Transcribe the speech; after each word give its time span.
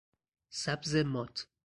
سبز 0.49 0.95
مات 0.95 1.47